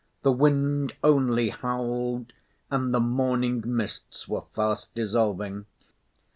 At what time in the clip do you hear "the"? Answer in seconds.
0.23-0.31, 2.91-2.99